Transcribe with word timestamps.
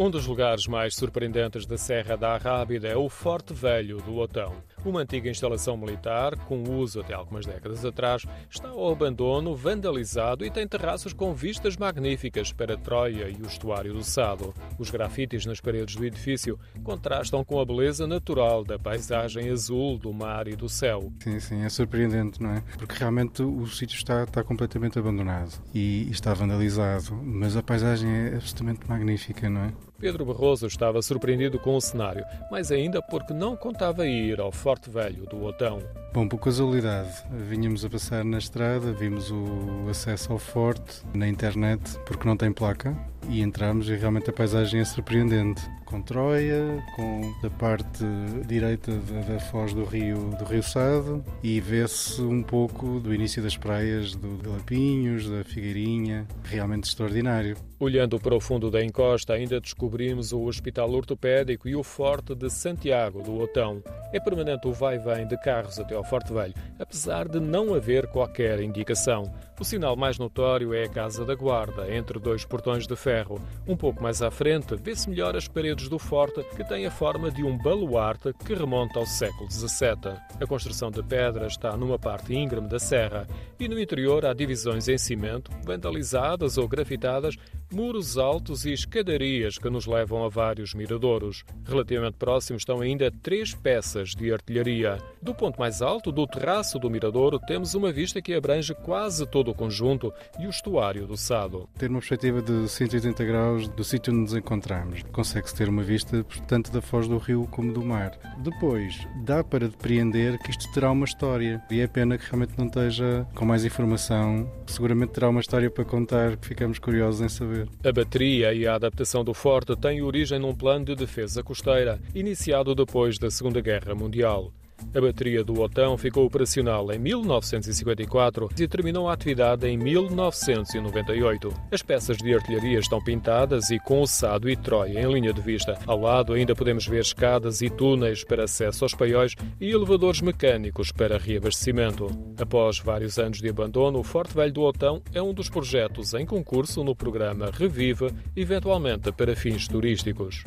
Um 0.00 0.08
dos 0.08 0.26
lugares 0.28 0.68
mais 0.68 0.94
surpreendentes 0.94 1.66
da 1.66 1.76
Serra 1.76 2.16
da 2.16 2.34
Arrábida 2.34 2.86
é 2.86 2.96
o 2.96 3.08
Forte 3.08 3.52
Velho 3.52 3.96
do 4.00 4.16
Otão. 4.18 4.54
Uma 4.88 5.02
antiga 5.02 5.28
instalação 5.28 5.76
militar, 5.76 6.34
com 6.46 6.62
uso 6.62 7.00
até 7.00 7.12
algumas 7.12 7.44
décadas 7.44 7.84
atrás, 7.84 8.24
está 8.48 8.70
ao 8.70 8.90
abandono, 8.90 9.54
vandalizado 9.54 10.46
e 10.46 10.50
tem 10.50 10.66
terraços 10.66 11.12
com 11.12 11.34
vistas 11.34 11.76
magníficas 11.76 12.54
para 12.54 12.74
Troia 12.74 13.28
e 13.28 13.34
o 13.42 13.46
estuário 13.46 13.92
do 13.92 14.02
Sado. 14.02 14.54
Os 14.78 14.90
grafites 14.90 15.44
nas 15.44 15.60
paredes 15.60 15.94
do 15.94 16.06
edifício 16.06 16.58
contrastam 16.82 17.44
com 17.44 17.60
a 17.60 17.66
beleza 17.66 18.06
natural 18.06 18.64
da 18.64 18.78
paisagem 18.78 19.50
azul 19.50 19.98
do 19.98 20.10
mar 20.10 20.48
e 20.48 20.56
do 20.56 20.70
céu. 20.70 21.12
Sim, 21.22 21.38
sim, 21.38 21.62
é 21.62 21.68
surpreendente, 21.68 22.42
não 22.42 22.52
é? 22.52 22.62
Porque 22.78 22.94
realmente 22.94 23.42
o 23.42 23.66
sítio 23.66 23.94
está, 23.94 24.24
está 24.24 24.42
completamente 24.42 24.98
abandonado 24.98 25.52
e 25.74 26.08
está 26.10 26.32
vandalizado, 26.32 27.14
mas 27.22 27.58
a 27.58 27.62
paisagem 27.62 28.10
é 28.10 28.28
absolutamente 28.36 28.88
magnífica, 28.88 29.50
não 29.50 29.64
é? 29.64 29.72
Pedro 29.98 30.24
Barroso 30.24 30.68
estava 30.68 31.02
surpreendido 31.02 31.58
com 31.58 31.74
o 31.74 31.80
cenário, 31.80 32.24
mas 32.52 32.70
ainda 32.70 33.02
porque 33.02 33.34
não 33.34 33.56
contava 33.56 34.06
ir 34.06 34.40
ao 34.40 34.52
Forte 34.52 34.77
Velho 34.86 35.26
do 35.26 35.42
Otão. 35.42 35.82
Bom, 36.12 36.28
por 36.28 36.38
casualidade, 36.38 37.10
vínhamos 37.30 37.84
a 37.84 37.90
passar 37.90 38.24
na 38.24 38.38
estrada, 38.38 38.92
vimos 38.92 39.30
o 39.30 39.88
acesso 39.90 40.32
ao 40.32 40.38
forte 40.38 41.02
na 41.14 41.28
internet, 41.28 41.98
porque 42.06 42.26
não 42.26 42.36
tem 42.36 42.52
placa, 42.52 42.96
e 43.28 43.40
entramos 43.40 43.88
e 43.88 43.96
realmente 43.96 44.30
a 44.30 44.32
paisagem 44.32 44.80
é 44.80 44.84
surpreendente. 44.84 45.62
Com 45.84 46.02
Troia, 46.02 46.84
com 46.94 47.34
a 47.42 47.50
parte 47.50 48.04
direita 48.46 48.92
da, 48.92 49.20
da 49.20 49.40
foz 49.40 49.72
do 49.72 49.84
rio, 49.84 50.30
do 50.38 50.44
rio 50.44 50.62
Sado 50.62 51.24
e 51.42 51.60
vê-se 51.60 52.20
um 52.20 52.42
pouco 52.42 53.00
do 53.00 53.14
início 53.14 53.42
das 53.42 53.56
praias 53.56 54.14
do, 54.14 54.36
de 54.36 54.48
Lapinhos, 54.48 55.28
da 55.30 55.42
Figueirinha, 55.44 56.26
realmente 56.44 56.84
extraordinário. 56.84 57.56
Olhando 57.80 58.18
para 58.18 58.34
o 58.34 58.40
fundo 58.40 58.70
da 58.70 58.84
encosta, 58.84 59.32
ainda 59.32 59.60
descobrimos 59.60 60.32
o 60.32 60.42
Hospital 60.42 60.90
Ortopédico 60.90 61.68
e 61.68 61.76
o 61.76 61.82
Forte 61.82 62.34
de 62.34 62.50
Santiago 62.50 63.22
do 63.22 63.38
Otão. 63.38 63.82
É 64.12 64.20
permanente 64.20 64.66
o 64.66 64.72
vai-vem 64.72 65.26
de 65.26 65.38
carros 65.38 65.78
até 65.78 65.94
ao 65.94 66.04
Forte 66.04 66.32
Velho, 66.32 66.54
apesar 66.78 67.28
de 67.28 67.40
não 67.40 67.72
haver 67.72 68.08
qualquer 68.08 68.60
indicação. 68.60 69.32
O 69.60 69.64
sinal 69.64 69.96
mais 69.96 70.18
notório 70.18 70.72
é 70.72 70.84
a 70.84 70.88
Casa 70.88 71.24
da 71.24 71.34
Guarda, 71.34 71.92
entre 71.92 72.20
dois 72.20 72.44
portões 72.44 72.86
de 72.86 72.94
ferro. 72.94 73.40
Um 73.66 73.76
pouco 73.76 74.00
mais 74.00 74.22
à 74.22 74.30
frente, 74.30 74.76
vê-se 74.76 75.10
melhor 75.10 75.34
as 75.34 75.48
paredes 75.48 75.88
do 75.88 75.98
forte, 75.98 76.44
que 76.54 76.62
tem 76.62 76.86
a 76.86 76.90
forma 76.92 77.28
de 77.28 77.42
um 77.42 77.58
baluarte 77.58 78.32
que 78.44 78.54
remonta 78.54 79.00
ao 79.00 79.06
século 79.06 79.50
XVII. 79.50 80.14
A 80.40 80.46
construção 80.46 80.92
de 80.92 81.02
pedra 81.02 81.48
está 81.48 81.76
numa 81.76 81.98
parte 81.98 82.32
íngreme 82.32 82.68
da 82.68 82.78
serra 82.78 83.26
e 83.58 83.66
no 83.66 83.80
interior 83.80 84.24
há 84.24 84.32
divisões 84.32 84.86
em 84.86 84.96
cimento, 84.96 85.50
vandalizadas 85.64 86.56
ou 86.56 86.68
grafitadas, 86.68 87.34
muros 87.72 88.16
altos 88.16 88.64
e 88.64 88.72
escadarias 88.72 89.58
que 89.58 89.68
nos 89.68 89.86
levam 89.86 90.24
a 90.24 90.28
vários 90.28 90.74
miradouros. 90.74 91.44
Relativamente 91.64 92.16
próximos 92.16 92.62
estão 92.62 92.80
ainda 92.80 93.10
três 93.10 93.54
peças 93.54 94.10
de 94.10 94.32
artilharia. 94.32 94.98
Do 95.20 95.34
ponto 95.34 95.58
mais 95.58 95.82
alto, 95.82 96.10
do 96.10 96.26
terraço 96.26 96.78
do 96.78 96.90
miradouro, 96.90 97.38
temos 97.38 97.74
uma 97.74 97.92
vista 97.92 98.22
que 98.22 98.34
abrange 98.34 98.74
quase 98.74 99.26
todo 99.26 99.50
o 99.50 99.54
conjunto 99.54 100.12
e 100.38 100.46
o 100.46 100.50
estuário 100.50 101.06
do 101.06 101.16
Sado. 101.16 101.68
Ter 101.78 101.90
uma 101.90 101.98
perspectiva 101.98 102.40
de 102.40 102.68
180 102.68 103.24
graus 103.24 103.68
do 103.68 103.84
sítio 103.84 104.12
onde 104.12 104.22
nos 104.22 104.34
encontramos. 104.34 105.02
Consegue-se 105.12 105.54
ter 105.54 105.68
uma 105.68 105.82
vista 105.82 106.24
tanto 106.46 106.70
da 106.72 106.80
foz 106.80 107.06
do 107.06 107.18
rio 107.18 107.46
como 107.50 107.72
do 107.72 107.84
mar. 107.84 108.18
Depois, 108.38 109.06
dá 109.24 109.42
para 109.44 109.68
depreender 109.68 110.38
que 110.38 110.50
isto 110.50 110.70
terá 110.72 110.90
uma 110.90 111.04
história 111.04 111.62
e 111.70 111.80
é 111.80 111.86
pena 111.86 112.16
que 112.16 112.24
realmente 112.24 112.56
não 112.56 112.66
esteja 112.66 113.26
com 113.34 113.44
mais 113.44 113.64
informação. 113.64 114.50
Seguramente 114.66 115.12
terá 115.12 115.28
uma 115.28 115.40
história 115.40 115.70
para 115.70 115.84
contar 115.84 116.36
que 116.36 116.46
ficamos 116.46 116.78
curiosos 116.78 117.20
em 117.20 117.28
saber. 117.28 117.57
A 117.84 117.92
bateria 117.92 118.52
e 118.52 118.66
a 118.66 118.74
adaptação 118.74 119.24
do 119.24 119.32
forte 119.32 119.74
têm 119.76 120.02
origem 120.02 120.38
num 120.38 120.54
plano 120.54 120.84
de 120.84 120.94
defesa 120.94 121.42
costeira, 121.42 121.98
iniciado 122.14 122.74
depois 122.74 123.18
da 123.18 123.30
Segunda 123.30 123.60
Guerra 123.60 123.94
Mundial. 123.94 124.52
A 124.94 125.00
bateria 125.00 125.44
do 125.44 125.60
Otão 125.60 125.98
ficou 125.98 126.24
operacional 126.24 126.90
em 126.90 126.98
1954 126.98 128.48
e 128.58 128.66
terminou 128.66 129.08
a 129.08 129.12
atividade 129.12 129.66
em 129.66 129.76
1998. 129.76 131.52
As 131.70 131.82
peças 131.82 132.16
de 132.16 132.34
artilharia 132.34 132.78
estão 132.78 133.02
pintadas 133.02 133.70
e 133.70 133.78
com 133.78 134.00
o 134.00 134.06
Sado 134.06 134.48
e 134.48 134.56
Troia 134.56 135.00
em 135.00 135.12
linha 135.12 135.32
de 135.32 135.42
vista. 135.42 135.78
Ao 135.86 136.00
lado 136.00 136.32
ainda 136.32 136.54
podemos 136.54 136.86
ver 136.86 137.00
escadas 137.00 137.60
e 137.60 137.68
túneis 137.68 138.24
para 138.24 138.44
acesso 138.44 138.84
aos 138.84 138.94
paióis 138.94 139.34
e 139.60 139.70
elevadores 139.70 140.22
mecânicos 140.22 140.90
para 140.90 141.18
reabastecimento. 141.18 142.06
Após 142.40 142.78
vários 142.78 143.18
anos 143.18 143.38
de 143.38 143.48
abandono, 143.48 143.98
o 143.98 144.04
Forte 144.04 144.34
Velho 144.34 144.52
do 144.52 144.62
Otão 144.62 145.02
é 145.12 145.20
um 145.20 145.34
dos 145.34 145.50
projetos 145.50 146.14
em 146.14 146.24
concurso 146.24 146.82
no 146.82 146.96
programa 146.96 147.50
Reviva, 147.52 148.10
eventualmente 148.34 149.12
para 149.12 149.36
fins 149.36 149.68
turísticos. 149.68 150.44